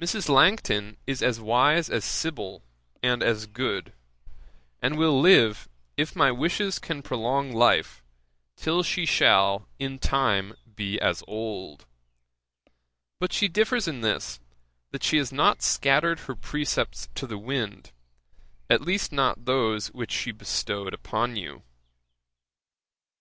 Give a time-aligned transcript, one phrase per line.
[0.00, 0.28] Mrs.
[0.28, 2.62] Langton is as wise as Sibyl,
[3.02, 3.92] and as good;
[4.80, 8.00] and will live, if my wishes can prolong life,
[8.54, 11.84] till she shall in time be as old.
[13.18, 14.38] But she differs in this,
[14.92, 17.90] that she has not scattered her precepts in the wind,
[18.70, 21.64] at least not those which she bestowed upon you.